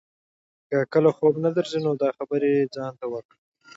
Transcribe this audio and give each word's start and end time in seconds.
که 0.67 0.77
کله 0.93 1.09
خوب 1.17 1.33
نه 1.45 1.49
درځي 1.57 1.79
نو 1.85 1.91
دا 2.01 2.09
خبرې 2.17 2.51
ځان 2.75 2.93
ته 2.99 3.05
وکړه. 3.11 3.37